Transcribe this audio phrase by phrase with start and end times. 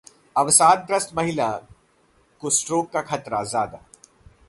[0.37, 1.51] अवसादग्रस्त महिला
[2.41, 3.79] को स्ट्रोक का खतरा ज्यादा